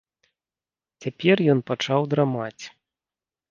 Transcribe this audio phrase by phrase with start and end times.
[1.05, 2.61] Цяпер ён пачаў драмаць.